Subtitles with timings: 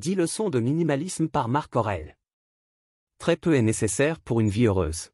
[0.00, 2.16] 10 leçons de minimalisme par Marc Aurèle.
[3.18, 5.10] Très peu est nécessaire pour une vie heureuse.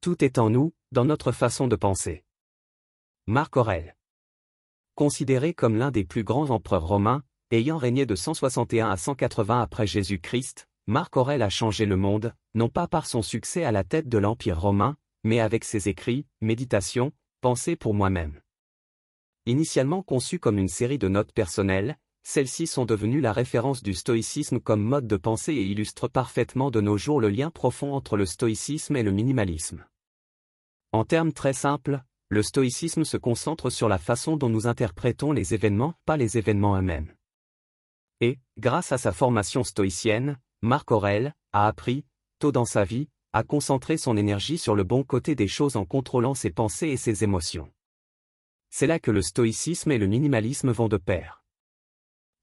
[0.00, 2.24] Tout est en nous, dans notre façon de penser.
[3.26, 3.96] Marc Aurèle.
[4.94, 9.88] Considéré comme l'un des plus grands empereurs romains, ayant régné de 161 à 180 après
[9.88, 14.08] Jésus-Christ, Marc Aurèle a changé le monde, non pas par son succès à la tête
[14.08, 18.40] de l'Empire romain, mais avec ses écrits, méditations, pensées pour moi-même.
[19.46, 24.60] Initialement conçues comme une série de notes personnelles, celles-ci sont devenues la référence du stoïcisme
[24.60, 28.26] comme mode de pensée et illustrent parfaitement de nos jours le lien profond entre le
[28.26, 29.84] stoïcisme et le minimalisme.
[30.92, 35.54] En termes très simples, le stoïcisme se concentre sur la façon dont nous interprétons les
[35.54, 37.12] événements, pas les événements eux-mêmes.
[38.20, 42.04] Et, grâce à sa formation stoïcienne, Marc Aurèle a appris,
[42.38, 45.84] tôt dans sa vie, à concentrer son énergie sur le bon côté des choses en
[45.84, 47.72] contrôlant ses pensées et ses émotions.
[48.68, 51.39] C'est là que le stoïcisme et le minimalisme vont de pair.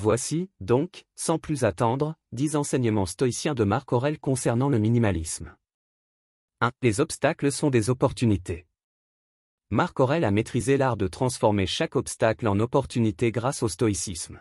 [0.00, 5.56] Voici, donc, sans plus attendre, dix enseignements stoïciens de Marc Aurèle concernant le minimalisme.
[6.60, 6.70] 1.
[6.82, 8.68] Les obstacles sont des opportunités.
[9.70, 14.40] Marc Aurèle a maîtrisé l'art de transformer chaque obstacle en opportunité grâce au stoïcisme.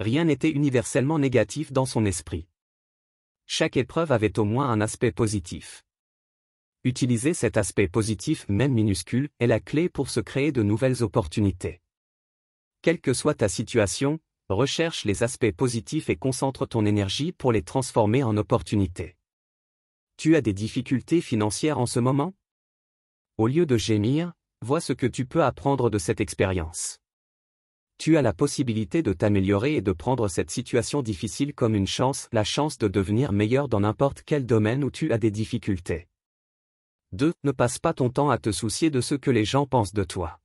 [0.00, 2.48] Rien n'était universellement négatif dans son esprit.
[3.44, 5.84] Chaque épreuve avait au moins un aspect positif.
[6.84, 11.82] Utiliser cet aspect positif, même minuscule, est la clé pour se créer de nouvelles opportunités.
[12.80, 14.20] Quelle que soit ta situation,
[14.54, 19.16] recherche les aspects positifs et concentre ton énergie pour les transformer en opportunités.
[20.16, 22.34] Tu as des difficultés financières en ce moment?
[23.36, 24.32] Au lieu de gémir,
[24.62, 26.98] vois ce que tu peux apprendre de cette expérience.
[27.98, 32.28] Tu as la possibilité de t'améliorer et de prendre cette situation difficile comme une chance,
[32.32, 36.08] la chance de devenir meilleur dans n'importe quel domaine où tu as des difficultés.
[37.12, 37.32] 2.
[37.42, 40.04] Ne passe pas ton temps à te soucier de ce que les gens pensent de
[40.04, 40.40] toi.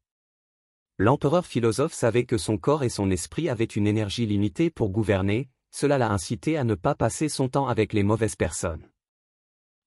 [1.00, 5.50] L'empereur philosophe savait que son corps et son esprit avaient une énergie limitée pour gouverner,
[5.72, 8.88] cela l'a incité à ne pas passer son temps avec les mauvaises personnes.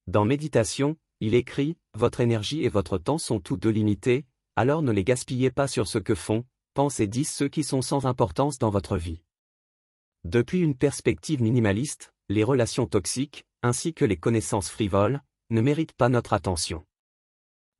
[0.08, 4.26] Dans Méditation, il écrit, Votre énergie et votre temps sont tous deux limités,
[4.56, 6.44] alors ne les gaspillez pas sur ce que font,
[6.74, 9.22] pensent et disent ceux qui sont sans importance dans votre vie.
[10.24, 16.08] Depuis une perspective minimaliste, les relations toxiques, ainsi que les connaissances frivoles, ne méritent pas
[16.08, 16.84] notre attention.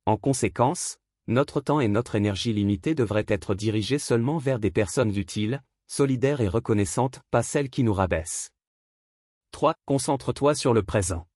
[0.05, 5.15] En conséquence, notre temps et notre énergie limitée devraient être dirigés seulement vers des personnes
[5.15, 8.51] utiles, solidaires et reconnaissantes, pas celles qui nous rabaissent.
[9.51, 9.75] 3.
[9.85, 11.27] Concentre-toi sur le présent.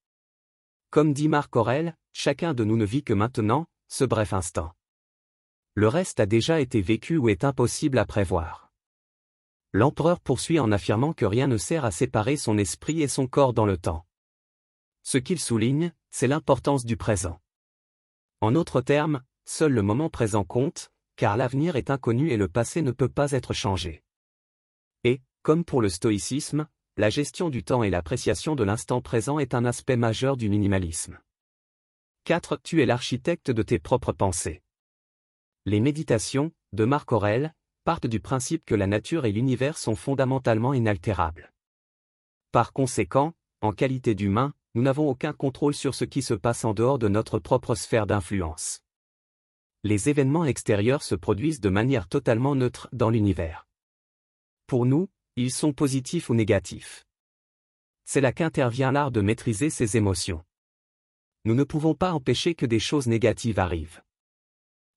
[0.90, 4.72] Comme dit Marc Aurel, chacun de nous ne vit que maintenant, ce bref instant.
[5.74, 8.70] Le reste a déjà été vécu ou est impossible à prévoir.
[9.72, 13.54] L'empereur poursuit en affirmant que rien ne sert à séparer son esprit et son corps
[13.54, 14.06] dans le temps.
[15.02, 17.40] Ce qu'il souligne, c'est l'importance du présent.
[18.42, 22.82] En autres termes, Seul le moment présent compte, car l'avenir est inconnu et le passé
[22.82, 24.02] ne peut pas être changé.
[25.04, 29.54] Et, comme pour le stoïcisme, la gestion du temps et l'appréciation de l'instant présent est
[29.54, 31.18] un aspect majeur du minimalisme.
[32.24, 32.60] 4.
[32.62, 34.62] Tu es l'architecte de tes propres pensées.
[35.64, 37.54] Les méditations, de Marc Aurèle,
[37.84, 41.52] partent du principe que la nature et l'univers sont fondamentalement inaltérables.
[42.52, 46.74] Par conséquent, en qualité d'humain, nous n'avons aucun contrôle sur ce qui se passe en
[46.74, 48.82] dehors de notre propre sphère d'influence
[49.84, 53.66] les événements extérieurs se produisent de manière totalement neutre dans l'univers.
[54.66, 57.04] Pour nous, ils sont positifs ou négatifs.
[58.04, 60.44] C'est là qu'intervient l'art de maîtriser ses émotions.
[61.44, 64.02] Nous ne pouvons pas empêcher que des choses négatives arrivent.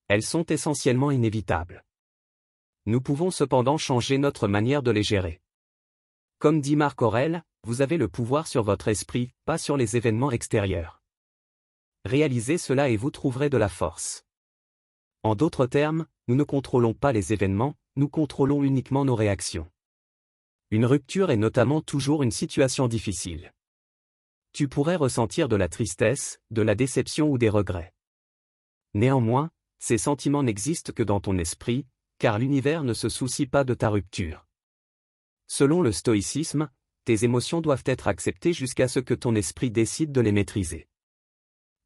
[0.08, 1.84] Elles sont essentiellement inévitables.
[2.86, 5.42] Nous pouvons cependant changer notre manière de les gérer.
[6.38, 10.32] Comme dit Marc Aurel, vous avez le pouvoir sur votre esprit, pas sur les événements
[10.32, 11.02] extérieurs.
[12.04, 14.26] Réalisez cela et vous trouverez de la force.
[15.26, 19.68] En d'autres termes, nous ne contrôlons pas les événements, nous contrôlons uniquement nos réactions.
[20.70, 23.52] Une rupture est notamment toujours une situation difficile.
[24.54, 27.92] Tu pourrais ressentir de la tristesse, de la déception ou des regrets.
[28.94, 29.50] Néanmoins,
[29.80, 31.88] ces sentiments n'existent que dans ton esprit,
[32.20, 34.46] car l'univers ne se soucie pas de ta rupture.
[35.48, 36.70] Selon le stoïcisme,
[37.04, 40.88] tes émotions doivent être acceptées jusqu'à ce que ton esprit décide de les maîtriser.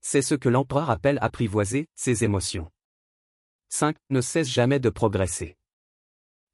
[0.01, 2.69] C'est ce que l'empereur appelle apprivoiser ses émotions.
[3.71, 3.95] 5.
[4.09, 5.55] Ne cesse jamais de progresser.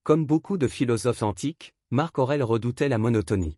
[0.04, 3.58] Comme beaucoup de philosophes antiques, Marc Aurèle redoutait la monotonie.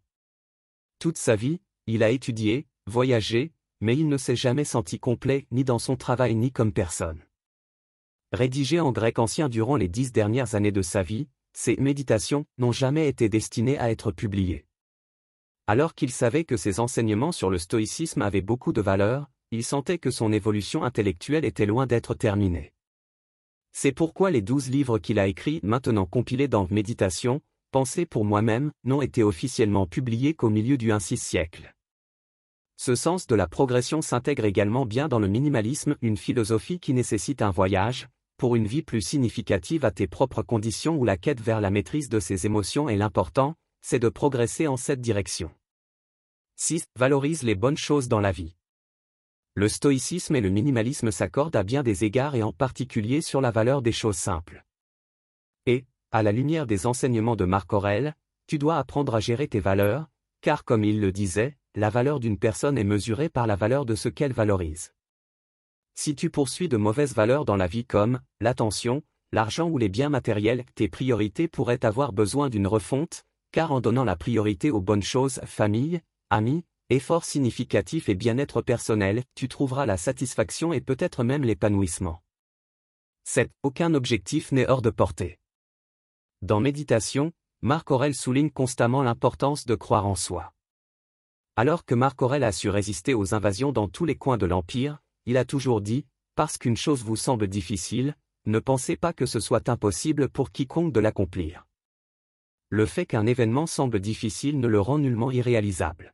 [1.00, 3.52] Toute sa vie, il a étudié, voyagé,
[3.82, 7.24] mais il ne s'est jamais senti complet ni dans son travail ni comme personne.
[8.32, 12.72] Rédigé en grec ancien durant les dix dernières années de sa vie, ses méditations n'ont
[12.72, 14.68] jamais été destinées à être publiées.
[15.66, 19.98] Alors qu'il savait que ses enseignements sur le stoïcisme avaient beaucoup de valeur, il sentait
[19.98, 22.72] que son évolution intellectuelle était loin d'être terminée.
[23.80, 28.72] C'est pourquoi les douze livres qu'il a écrits, maintenant compilés dans Méditation, Pensée pour moi-même,
[28.84, 31.76] n'ont été officiellement publiés qu'au milieu du 1 siècle.
[32.76, 37.44] Ce sens de la progression s'intègre également bien dans le minimalisme, une philosophie qui nécessite
[37.44, 38.08] un voyage,
[38.38, 42.10] pour une vie plus significative à tes propres conditions où la quête vers la maîtrise
[42.10, 45.52] de ses émotions est l'important, c'est de progresser en cette direction.
[46.56, 46.84] 6.
[46.96, 48.56] Valorise les bonnes choses dans la vie.
[49.58, 53.50] Le stoïcisme et le minimalisme s'accordent à bien des égards et en particulier sur la
[53.50, 54.64] valeur des choses simples.
[55.66, 58.16] Et, à la lumière des enseignements de Marc Aurèle,
[58.46, 60.10] tu dois apprendre à gérer tes valeurs,
[60.42, 63.96] car comme il le disait, la valeur d'une personne est mesurée par la valeur de
[63.96, 64.94] ce qu'elle valorise.
[65.96, 69.02] Si tu poursuis de mauvaises valeurs dans la vie comme l'attention,
[69.32, 74.04] l'argent ou les biens matériels, tes priorités pourraient avoir besoin d'une refonte, car en donnant
[74.04, 76.00] la priorité aux bonnes choses, famille,
[76.30, 82.24] amis, efforts significatifs et bien-être personnel, tu trouveras la satisfaction et peut-être même l'épanouissement.
[83.26, 83.52] 7.
[83.64, 85.38] Aucun objectif n'est hors de portée.
[86.42, 90.54] Dans Méditation, Marc Aurel souligne constamment l'importance de croire en soi.
[91.58, 95.00] Alors que Marc Aurel a su résister aux invasions dans tous les coins de l'Empire,
[95.26, 96.06] il a toujours dit,
[96.36, 100.94] parce qu'une chose vous semble difficile, ne pensez pas que ce soit impossible pour quiconque
[100.94, 101.66] de l'accomplir.
[102.70, 106.14] Le fait qu'un événement semble difficile ne le rend nullement irréalisable.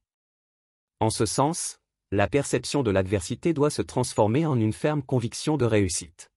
[1.03, 1.79] En ce sens,
[2.11, 6.31] la perception de l'adversité doit se transformer en une ferme conviction de réussite.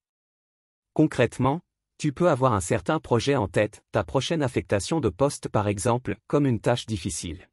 [0.92, 1.60] Concrètement,
[1.98, 6.16] tu peux avoir un certain projet en tête, ta prochaine affectation de poste par exemple,
[6.26, 7.48] comme une tâche difficile.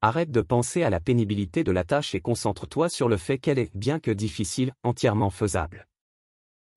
[0.00, 3.58] Arrête de penser à la pénibilité de la tâche et concentre-toi sur le fait qu'elle
[3.58, 5.86] est, bien que difficile, entièrement faisable.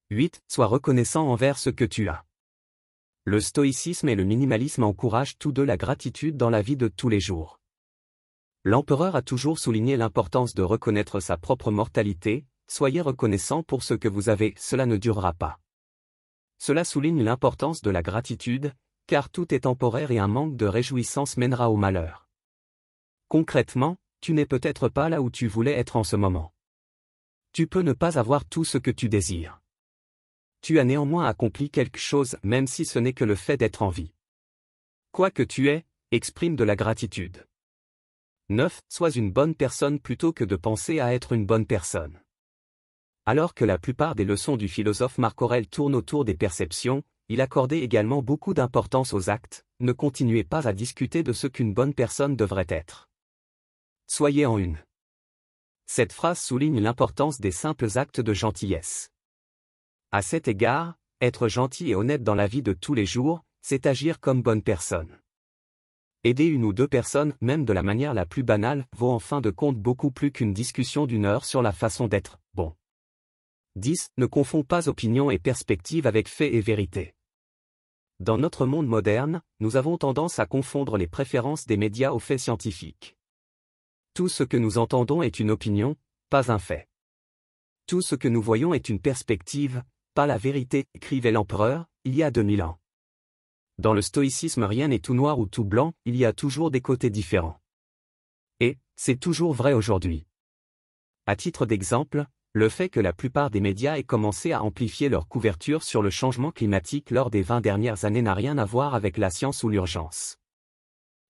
[0.10, 0.42] 8.
[0.50, 2.26] Sois reconnaissant envers ce que tu as.
[3.24, 7.08] Le stoïcisme et le minimalisme encouragent tous deux la gratitude dans la vie de tous
[7.08, 7.59] les jours.
[8.66, 14.10] L'empereur a toujours souligné l'importance de reconnaître sa propre mortalité, soyez reconnaissant pour ce que
[14.10, 15.60] vous avez, cela ne durera pas.
[16.58, 18.74] Cela souligne l'importance de la gratitude,
[19.08, 22.28] car tout est temporaire et un manque de réjouissance mènera au malheur.
[23.30, 26.54] Concrètement, tu n'es peut-être pas là où tu voulais être en ce moment.
[27.54, 29.62] Tu peux ne pas avoir tout ce que tu désires.
[30.62, 33.90] Tu as néanmoins accompli quelque chose même si ce n'est que le fait d'être en
[33.90, 34.14] vie.
[35.14, 37.49] Quoi que tu aies, exprime de la gratitude.
[38.52, 38.82] 9.
[38.90, 42.20] Sois une bonne personne plutôt que de penser à être une bonne personne.
[43.28, 47.42] Alors que la plupart des leçons du philosophe Marc Aurèle tournent autour des perceptions, il
[47.42, 51.94] accordait également beaucoup d'importance aux actes, ne continuez pas à discuter de ce qu'une bonne
[51.94, 53.08] personne devrait être.
[54.08, 54.80] Soyez en une.
[55.86, 59.12] Cette phrase souligne l'importance des simples actes de gentillesse.
[60.12, 63.86] À cet égard, être gentil et honnête dans la vie de tous les jours, c'est
[63.86, 65.20] agir comme bonne personne.
[66.26, 69.40] Aider une ou deux personnes, même de la manière la plus banale, vaut en fin
[69.40, 72.76] de compte beaucoup plus qu'une discussion d'une heure sur la façon d'être bon.
[73.78, 74.10] 10.
[74.18, 77.14] Ne confond pas opinion et perspective avec fait et vérité.
[78.20, 82.40] Dans notre monde moderne, nous avons tendance à confondre les préférences des médias aux faits
[82.40, 83.16] scientifiques.
[84.14, 85.96] Tout ce que nous entendons est une opinion,
[86.30, 86.90] pas un fait.
[87.86, 89.84] Tout ce que nous voyons est une perspective,
[90.16, 92.78] pas la vérité, écrivait l'empereur, il y a 2000 ans.
[93.80, 96.82] Dans le stoïcisme rien n'est tout noir ou tout blanc, il y a toujours des
[96.82, 97.62] côtés différents.
[98.60, 100.26] Et, c'est toujours vrai aujourd'hui.
[101.26, 105.30] À titre d'exemple, le fait que la plupart des médias aient commencé à amplifier leur
[105.30, 109.18] couverture sur le changement climatique lors des 20 dernières années n'a rien à voir avec
[109.18, 110.36] la science ou l'urgence.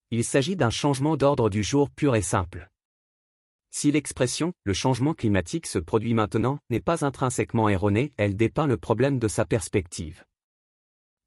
[0.09, 2.67] Il s'agit d'un changement d'ordre du jour pur et simple.
[3.69, 8.77] Si l'expression le changement climatique se produit maintenant n'est pas intrinsèquement erronée, elle dépeint le
[8.77, 10.23] problème de sa perspective.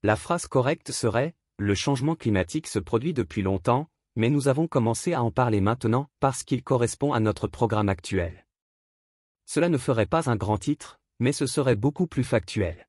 [0.02, 5.12] La phrase correcte serait le changement climatique se produit depuis longtemps, mais nous avons commencé
[5.12, 8.46] à en parler maintenant parce qu'il correspond à notre programme actuel.
[9.46, 12.88] Cela ne ferait pas un grand titre, mais ce serait beaucoup plus factuel.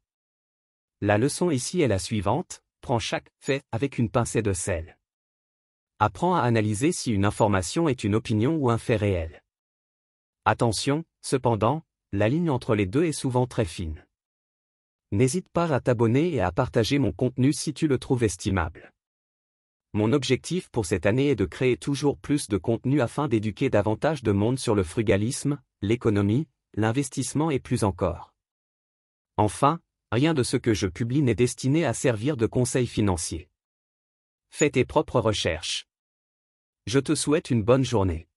[1.01, 4.97] La leçon ici est la suivante, prends chaque fait avec une pincée de sel.
[5.99, 9.43] Apprends à analyser si une information est une opinion ou un fait réel.
[10.45, 14.03] Attention, cependant, la ligne entre les deux est souvent très fine.
[15.13, 18.91] N'hésite pas à t'abonner et à partager mon contenu si tu le trouves estimable.
[19.93, 24.23] Mon objectif pour cette année est de créer toujours plus de contenu afin d'éduquer davantage
[24.23, 28.33] de monde sur le frugalisme, l'économie, l'investissement et plus encore.
[29.37, 29.79] Enfin,
[30.11, 33.49] rien de ce que je publie n'est destiné à servir de conseil financier.
[34.49, 35.85] Fais tes propres recherches.
[36.87, 38.27] Je te souhaite une bonne journée.